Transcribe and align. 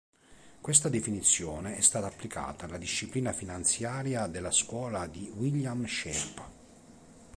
Questa 0.61 0.89
definizione 0.89 1.75
è 1.75 1.81
stata 1.81 2.07
applicata 2.07 2.65
alla 2.65 2.79
disciplina 2.79 3.33
finanziaria 3.33 4.25
dalla 4.25 4.49
scuola 4.49 5.05
di 5.05 5.31
William 5.35 5.85
Sharpe. 5.85 6.41